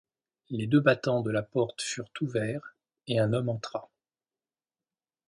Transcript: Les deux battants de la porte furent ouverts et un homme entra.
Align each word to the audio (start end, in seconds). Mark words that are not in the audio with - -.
Les 0.49 0.65
deux 0.65 0.79
battants 0.79 1.21
de 1.21 1.29
la 1.29 1.43
porte 1.43 1.83
furent 1.83 2.09
ouverts 2.21 2.73
et 3.05 3.19
un 3.19 3.33
homme 3.33 3.49
entra. 3.49 3.87